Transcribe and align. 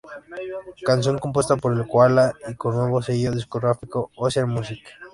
Canción 0.83 1.19
compuesta 1.19 1.57
por 1.57 1.73
El 1.77 1.87
Koala 1.87 2.33
y 2.49 2.55
con 2.55 2.75
nuevo 2.75 3.03
sello 3.03 3.31
discográfico 3.31 4.09
Ocean 4.15 4.49
Music. 4.49 4.79